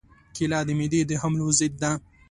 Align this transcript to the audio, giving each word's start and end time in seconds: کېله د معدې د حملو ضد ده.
کېله 0.35 0.59
د 0.67 0.69
معدې 0.77 1.01
د 1.09 1.11
حملو 1.21 1.47
ضد 1.59 1.73
ده. 1.81 1.91